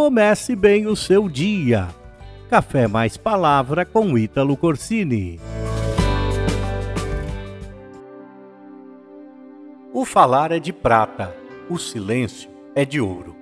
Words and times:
comece 0.00 0.56
bem 0.56 0.86
o 0.86 0.96
seu 0.96 1.28
dia. 1.28 1.88
Café 2.48 2.88
mais 2.88 3.18
palavra 3.18 3.84
com 3.84 4.16
Ítalo 4.16 4.56
Corsini. 4.56 5.38
O 9.92 10.06
falar 10.06 10.52
é 10.52 10.58
de 10.58 10.72
prata, 10.72 11.36
o 11.68 11.76
silêncio 11.76 12.48
é 12.74 12.82
de 12.82 12.98
ouro. 12.98 13.36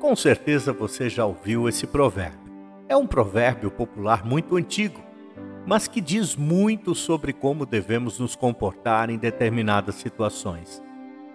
Com 0.00 0.16
certeza 0.16 0.72
você 0.72 1.10
já 1.10 1.26
ouviu 1.26 1.68
esse 1.68 1.86
provérbio. 1.86 2.50
É 2.88 2.96
um 2.96 3.06
provérbio 3.06 3.70
popular 3.70 4.24
muito 4.24 4.56
antigo, 4.56 5.02
mas 5.66 5.86
que 5.86 6.00
diz 6.00 6.34
muito 6.34 6.94
sobre 6.94 7.34
como 7.34 7.66
devemos 7.66 8.18
nos 8.18 8.34
comportar 8.34 9.10
em 9.10 9.18
determinadas 9.18 9.96
situações. 9.96 10.82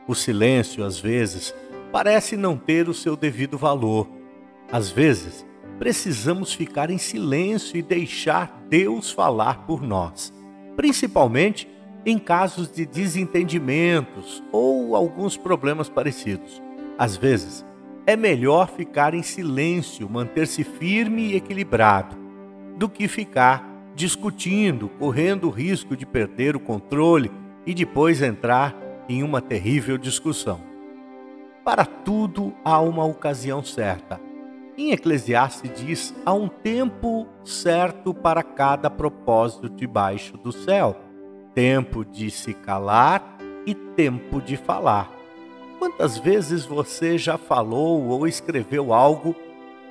O 0.07 0.15
silêncio, 0.15 0.83
às 0.83 0.99
vezes, 0.99 1.53
parece 1.91 2.35
não 2.35 2.57
ter 2.57 2.89
o 2.89 2.93
seu 2.93 3.15
devido 3.15 3.55
valor. 3.55 4.22
Às 4.73 4.89
vezes, 4.89 5.45
precisamos 5.77 6.51
ficar 6.51 6.89
em 6.89 6.97
silêncio 6.97 7.77
e 7.77 7.83
deixar 7.83 8.59
Deus 8.67 9.11
falar 9.11 9.67
por 9.67 9.83
nós, 9.83 10.33
principalmente 10.75 11.69
em 12.03 12.17
casos 12.17 12.71
de 12.71 12.83
desentendimentos 12.83 14.43
ou 14.51 14.95
alguns 14.95 15.37
problemas 15.37 15.89
parecidos. 15.89 16.59
Às 16.97 17.15
vezes, 17.15 17.63
é 18.07 18.15
melhor 18.15 18.67
ficar 18.67 19.13
em 19.13 19.21
silêncio, 19.21 20.09
manter-se 20.09 20.63
firme 20.63 21.21
e 21.21 21.35
equilibrado, 21.35 22.17
do 22.75 22.89
que 22.89 23.07
ficar 23.07 23.91
discutindo, 23.93 24.89
correndo 24.97 25.49
o 25.49 25.51
risco 25.51 25.95
de 25.95 26.03
perder 26.03 26.55
o 26.55 26.59
controle 26.59 27.31
e 27.63 27.75
depois 27.75 28.23
entrar 28.23 28.75
em 29.07 29.21
uma 29.21 29.39
terrível 29.39 29.99
discussão. 29.99 30.59
Para 31.63 31.85
tudo 31.85 32.55
há 32.65 32.81
uma 32.81 33.05
ocasião 33.05 33.63
certa. 33.63 34.32
Em 34.75 34.91
Eclesiastes 34.91 35.71
diz: 35.75 36.15
há 36.25 36.33
um 36.33 36.47
tempo 36.47 37.27
certo 37.43 38.13
para 38.13 38.41
cada 38.41 38.89
propósito 38.89 39.69
debaixo 39.69 40.35
do 40.37 40.51
céu, 40.51 40.95
tempo 41.53 42.03
de 42.03 42.31
se 42.31 42.53
calar 42.53 43.37
e 43.65 43.75
tempo 43.75 44.41
de 44.41 44.57
falar. 44.57 45.11
Quantas 45.77 46.17
vezes 46.17 46.65
você 46.65 47.17
já 47.17 47.37
falou 47.37 48.07
ou 48.07 48.27
escreveu 48.27 48.93
algo 48.93 49.35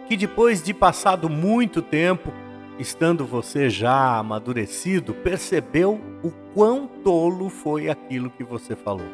que 0.08 0.16
depois 0.16 0.62
de 0.62 0.74
passado 0.74 1.28
muito 1.28 1.80
tempo, 1.80 2.32
estando 2.78 3.24
você 3.24 3.70
já 3.70 4.16
amadurecido, 4.18 5.14
percebeu 5.14 6.00
o 6.24 6.30
quão 6.54 6.88
tolo 7.04 7.48
foi 7.48 7.88
aquilo 7.88 8.30
que 8.30 8.42
você 8.42 8.74
falou? 8.74 9.06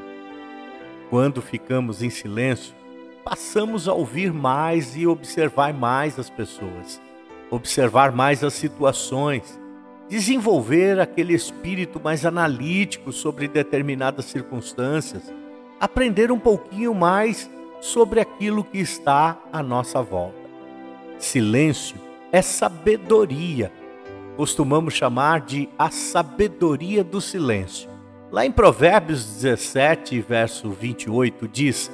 Quando 1.11 1.43
ficamos 1.43 2.03
em 2.03 2.11
silêncio, 2.11 2.75
passamos 3.25 3.89
a 3.89 3.93
ouvir 3.93 4.33
mais 4.33 4.97
e 4.97 5.07
observar 5.07 5.75
mais 5.75 6.19
as 6.19 6.31
pessoas, 6.31 7.01
observar 7.51 8.13
mais 8.13 8.43
as 8.43 8.55
situações, 8.55 9.59
desenvolver 10.09 10.99
aquele 10.99 11.35
espírito 11.35 12.01
mais 12.03 12.25
analítico 12.25 13.13
sobre 13.13 13.47
determinadas 13.47 14.25
circunstâncias, 14.27 15.33
aprender 15.79 16.33
um 16.33 16.39
pouquinho 16.39 16.95
mais 16.95 17.51
sobre 17.81 18.21
aquilo 18.21 18.65
que 18.65 18.79
está 18.79 19.39
à 19.53 19.63
nossa 19.63 20.03
volta. 20.03 20.49
Silêncio 21.19 21.97
é 22.33 22.43
sabedoria. 22.43 23.73
Costumamos 24.37 24.95
chamar 24.95 25.41
de 25.41 25.69
a 25.79 25.91
sabedoria 25.91 27.03
do 27.03 27.21
silêncio. 27.21 27.89
Lá 28.31 28.45
em 28.45 28.53
Provérbios 28.53 29.25
17, 29.25 30.21
verso 30.21 30.71
28, 30.71 31.49
diz: 31.49 31.91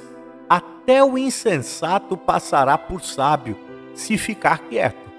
Até 0.85 1.03
o 1.03 1.17
insensato 1.17 2.15
passará 2.15 2.77
por 2.77 3.01
sábio, 3.01 3.57
se 3.95 4.19
ficar 4.19 4.59
quieto, 4.59 5.09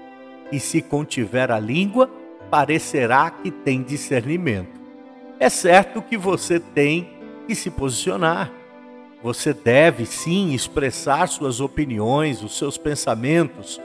e 0.49 0.61
se 0.61 0.81
contiver 0.81 1.51
a 1.51 1.59
língua, 1.59 2.09
parecerá 2.49 3.29
que 3.29 3.51
tem 3.51 3.83
discernimento. 3.83 4.79
É 5.37 5.49
certo 5.49 6.01
que 6.01 6.15
você 6.15 6.57
tem 6.57 7.09
que 7.45 7.53
se 7.53 7.69
posicionar. 7.69 8.49
Você 9.21 9.53
deve 9.53 10.05
sim 10.05 10.53
expressar 10.53 11.27
suas 11.27 11.59
opiniões, 11.59 12.41
os 12.41 12.57
seus 12.57 12.77
pensamentos, 12.77 13.81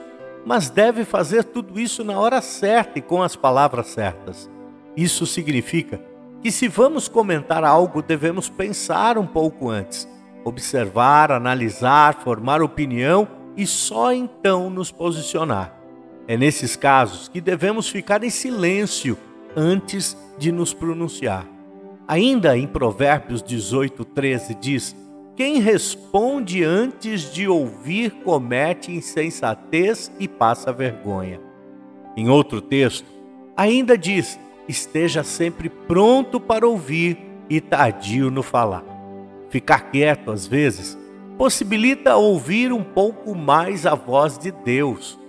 mas 0.47 0.71
deve 0.71 1.05
fazer 1.05 1.43
tudo 1.43 1.81
isso 1.81 2.05
na 2.05 2.17
hora 2.17 2.41
certa 2.41 3.01
e 3.01 3.03
com 3.03 3.25
as 3.25 3.35
palavras 3.35 3.89
certas. 3.89 4.49
Isso 4.97 5.27
significa 5.27 6.01
que 6.41 6.53
se 6.53 6.69
vamos 6.69 7.09
comentar 7.09 7.65
algo, 7.65 8.01
devemos 8.01 8.49
pensar 8.49 9.19
um 9.19 9.27
pouco 9.27 9.69
antes, 9.69 10.07
observar, 10.45 11.31
analisar, 11.31 12.15
formar 12.23 12.63
opinião 12.63 13.29
e 13.57 13.67
só 13.67 14.13
então 14.13 14.71
nos 14.71 14.91
posicionar. 14.91 15.75
É 16.27 16.37
nesses 16.37 16.77
casos 16.77 17.29
que 17.29 17.41
devemos 17.41 17.89
ficar 17.89 18.23
em 18.23 18.31
silêncio 18.31 19.19
antes 19.57 20.17
de 20.39 20.53
nos 20.53 20.73
pronunciar. 20.73 21.47
Ainda 22.07 22.57
em 22.57 22.67
Provérbios 22.67 23.43
18, 23.43 24.05
13 24.05 24.55
diz: 24.55 24.97
Quem 25.37 25.61
responde 25.61 26.63
antes 26.65 27.33
de 27.33 27.49
ouvir 27.49 28.11
comete 28.23 28.93
insensatez 28.93 30.13
e 30.19 30.29
passa 30.29 30.73
vergonha. 30.73 31.41
Em 32.17 32.29
outro 32.29 32.61
texto, 32.61 33.07
ainda 33.57 33.97
diz: 33.97 34.39
esteja 34.69 35.23
sempre 35.23 35.69
pronto 35.69 36.39
para 36.39 36.67
ouvir 36.67 37.19
e 37.49 37.61
tardio 37.61 38.31
no 38.31 38.43
falar. 38.43 38.92
Ficar 39.53 39.91
quieto, 39.91 40.31
às 40.31 40.47
vezes, 40.47 40.99
possibilita 41.37 42.17
ouvir 42.17 42.73
um 42.73 42.83
pouco 42.83 43.35
mais 43.35 43.85
a 43.85 43.95
voz 43.95 44.39
de 44.39 44.51
Deus 44.51 45.21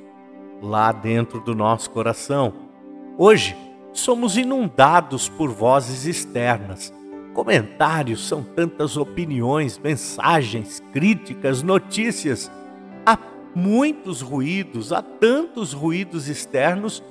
lá 0.61 0.94
dentro 0.94 1.41
do 1.41 1.53
nosso 1.53 1.91
coração. 1.91 2.53
Hoje, 3.17 3.53
somos 3.91 4.38
inundados 4.38 5.28
por 5.28 5.50
vozes 5.50 6.06
externas. 6.06 6.94
Comentários 7.33 8.25
são 8.25 8.41
tantas 8.41 8.95
opiniões, 8.95 9.78
mensagens, 9.78 10.81
críticas, 10.94 11.62
notícias. 11.62 12.50
Há 13.06 13.17
muitos 13.53 14.22
ruídos, 14.22 14.94
há 14.94 15.01
tantos 15.01 15.73
ruídos 15.73 16.29
externos 16.29 17.03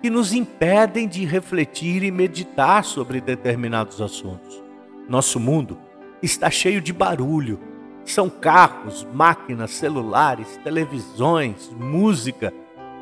que 0.00 0.08
nos 0.08 0.32
impedem 0.32 1.08
de 1.08 1.26
refletir 1.26 2.02
e 2.02 2.10
meditar 2.10 2.84
sobre 2.84 3.20
determinados 3.20 4.00
assuntos. 4.00 4.64
Nosso 5.06 5.38
mundo 5.38 5.76
está 6.24 6.50
cheio 6.50 6.80
de 6.80 6.92
barulho. 6.92 7.58
São 8.04 8.28
carros, 8.28 9.06
máquinas, 9.12 9.70
celulares, 9.70 10.58
televisões, 10.62 11.70
música, 11.78 12.52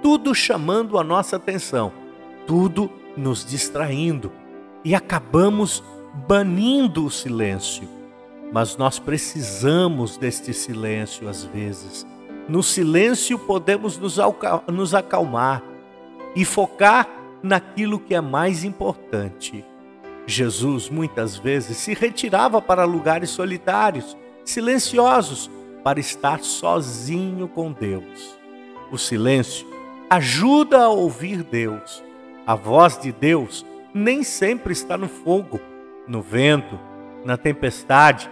tudo 0.02 0.34
chamando 0.34 0.98
a 0.98 1.04
nossa 1.04 1.36
atenção, 1.36 1.92
tudo 2.46 2.90
nos 3.16 3.44
distraindo 3.44 4.32
e 4.84 4.94
acabamos 4.94 5.82
banindo 6.26 7.04
o 7.04 7.10
silêncio. 7.10 7.88
Mas 8.52 8.76
nós 8.76 8.98
precisamos 8.98 10.16
deste 10.16 10.52
silêncio 10.52 11.28
às 11.28 11.44
vezes. 11.44 12.06
No 12.48 12.62
silêncio 12.62 13.38
podemos 13.38 13.98
nos 13.98 14.94
acalmar, 14.94 15.62
e 16.34 16.44
focar 16.44 17.08
naquilo 17.42 17.98
que 17.98 18.14
é 18.14 18.20
mais 18.20 18.64
importante. 18.64 19.64
Jesus 20.26 20.88
muitas 20.88 21.36
vezes 21.36 21.76
se 21.76 21.94
retirava 21.94 22.62
para 22.62 22.84
lugares 22.84 23.30
solitários, 23.30 24.16
silenciosos, 24.44 25.50
para 25.82 25.98
estar 25.98 26.40
sozinho 26.40 27.48
com 27.48 27.72
Deus. 27.72 28.38
O 28.90 28.98
silêncio 28.98 29.66
ajuda 30.08 30.82
a 30.84 30.88
ouvir 30.88 31.42
Deus. 31.42 32.02
A 32.46 32.54
voz 32.54 32.98
de 32.98 33.10
Deus 33.10 33.66
nem 33.92 34.22
sempre 34.22 34.72
está 34.72 34.96
no 34.96 35.08
fogo, 35.08 35.60
no 36.06 36.22
vento, 36.22 36.78
na 37.24 37.36
tempestade. 37.36 38.30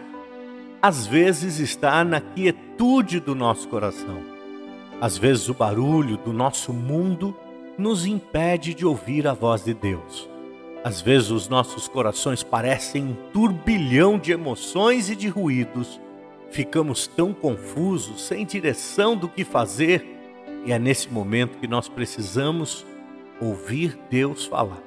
Às 0.81 1.07
vezes 1.07 1.59
está 1.59 2.05
na 2.05 2.21
quietude 2.21 3.19
do 3.19 3.35
nosso 3.35 3.69
coração. 3.69 4.23
Às 5.01 5.19
vezes 5.19 5.49
o 5.49 5.55
barulho 5.55 6.17
do 6.19 6.33
nosso 6.33 6.73
mundo 6.73 7.37
nos 7.77 8.07
impede 8.07 8.75
de 8.75 8.87
ouvir 8.87 9.27
a 9.27 9.33
voz 9.33 9.65
de 9.65 9.75
Deus. 9.75 10.30
Às 10.83 11.03
vezes 11.03 11.31
os 11.31 11.47
nossos 11.47 11.87
corações 11.87 12.43
parecem 12.43 13.05
um 13.05 13.15
turbilhão 13.33 14.19
de 14.19 14.33
emoções 14.33 15.11
e 15.11 15.17
de 15.17 15.29
ruídos. 15.29 16.01
Ficamos 16.51 17.07
tão 17.07 17.35
confusos, 17.35 18.23
sem 18.23 18.47
direção 18.47 19.15
do 19.15 19.29
que 19.29 19.45
fazer, 19.45 20.07
e 20.65 20.73
é 20.73 20.79
nesse 20.79 21.09
momento 21.11 21.59
que 21.59 21.69
nós 21.69 21.87
precisamos 21.87 22.87
ouvir 23.41 23.99
Deus 24.09 24.47
falar. 24.47 24.83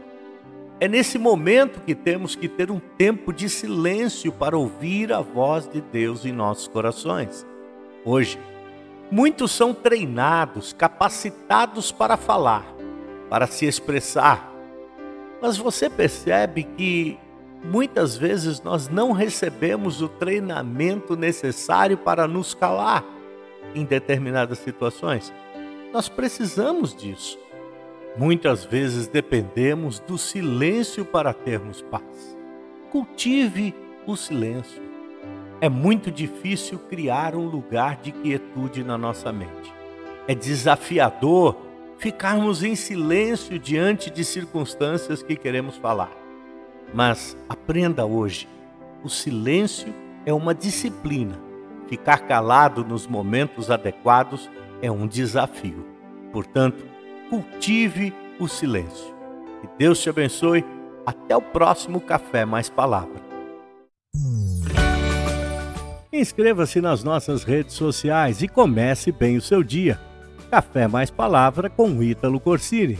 É 0.79 0.87
nesse 0.87 1.17
momento 1.17 1.79
que 1.81 1.93
temos 1.93 2.35
que 2.35 2.47
ter 2.47 2.71
um 2.71 2.79
tempo 2.79 3.31
de 3.31 3.47
silêncio 3.47 4.31
para 4.31 4.57
ouvir 4.57 5.13
a 5.13 5.21
voz 5.21 5.67
de 5.67 5.79
Deus 5.79 6.25
em 6.25 6.31
nossos 6.31 6.67
corações. 6.67 7.45
Hoje, 8.03 8.39
muitos 9.11 9.51
são 9.51 9.73
treinados, 9.73 10.73
capacitados 10.73 11.91
para 11.91 12.17
falar, 12.17 12.65
para 13.29 13.45
se 13.45 13.65
expressar. 13.65 14.52
Mas 15.43 15.57
você 15.57 15.89
percebe 15.89 16.63
que 16.63 17.19
muitas 17.61 18.15
vezes 18.15 18.61
nós 18.61 18.87
não 18.87 19.11
recebemos 19.11 20.01
o 20.01 20.07
treinamento 20.07 21.17
necessário 21.17 21.97
para 21.97 22.25
nos 22.25 22.53
calar 22.53 23.03
em 23.75 23.83
determinadas 23.83 24.59
situações. 24.59 25.33
Nós 25.91 26.07
precisamos 26.07 26.95
disso. 26.95 27.37
Muitas 28.17 28.63
vezes 28.63 29.05
dependemos 29.05 29.99
do 29.99 30.17
silêncio 30.17 31.03
para 31.03 31.33
termos 31.33 31.81
paz. 31.81 32.37
Cultive 32.89 33.75
o 34.07 34.15
silêncio. 34.15 34.81
É 35.59 35.67
muito 35.67 36.09
difícil 36.09 36.79
criar 36.79 37.35
um 37.35 37.49
lugar 37.49 37.97
de 37.97 38.13
quietude 38.13 38.81
na 38.81 38.97
nossa 38.97 39.33
mente. 39.33 39.73
É 40.25 40.33
desafiador 40.33 41.57
ficarmos 42.03 42.63
em 42.63 42.75
silêncio 42.75 43.57
diante 43.57 44.09
de 44.09 44.25
circunstâncias 44.25 45.23
que 45.23 45.37
queremos 45.37 45.77
falar. 45.77 46.11
Mas 46.93 47.37
aprenda 47.47 48.05
hoje: 48.05 48.45
o 49.01 49.09
silêncio 49.09 49.93
é 50.25 50.33
uma 50.33 50.53
disciplina. 50.53 51.39
Ficar 51.87 52.27
calado 52.27 52.83
nos 52.83 53.07
momentos 53.07 53.71
adequados 53.71 54.49
é 54.81 54.91
um 54.91 55.07
desafio. 55.07 55.85
Portanto, 56.33 56.83
cultive 57.29 58.13
o 58.37 58.49
silêncio. 58.49 59.15
Que 59.61 59.69
Deus 59.77 60.01
te 60.01 60.09
abençoe. 60.09 60.65
Até 61.05 61.35
o 61.35 61.41
próximo 61.41 62.01
Café 62.01 62.45
Mais 62.45 62.69
Palavra. 62.69 63.21
Inscreva-se 66.11 66.79
nas 66.81 67.03
nossas 67.03 67.43
redes 67.43 67.75
sociais 67.75 68.41
e 68.41 68.47
comece 68.47 69.11
bem 69.11 69.37
o 69.37 69.41
seu 69.41 69.63
dia. 69.63 69.99
Café 70.53 70.87
Mais 70.87 71.09
Palavra 71.09 71.67
com 71.67 72.03
Ítalo 72.03 72.39
Corsini. 72.39 72.99